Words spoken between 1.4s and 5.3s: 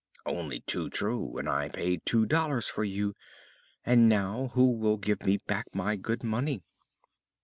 I paid two dollars for you. And now, who will give